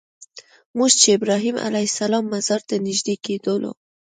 موږ 0.77 0.91
چې 0.99 1.07
ابراهیم 1.17 1.55
علیه 1.67 1.87
السلام 1.89 2.23
مزار 2.33 2.61
ته 2.69 2.75
نږدې 2.87 3.15
کېدلو. 3.25 3.71